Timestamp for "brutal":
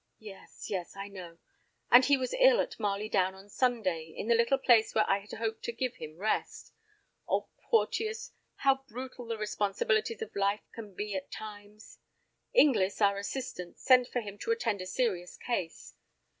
8.87-9.27